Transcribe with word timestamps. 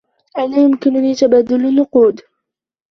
أين 0.37 0.53
يمكننى 0.53 1.15
تبادل 1.15 1.65
النقود؟ 1.65 2.21